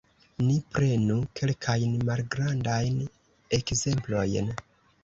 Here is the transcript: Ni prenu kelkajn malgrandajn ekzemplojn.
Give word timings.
Ni 0.45 0.53
prenu 0.77 1.17
kelkajn 1.41 1.93
malgrandajn 2.09 2.99
ekzemplojn. 3.61 4.53